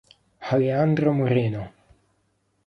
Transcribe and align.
Alejandro 0.53 1.13
Moreno 1.13 1.63